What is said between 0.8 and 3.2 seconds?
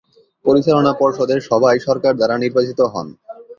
পর্ষদের সবাই সরকার দ্বারা নির্বাচিত হন।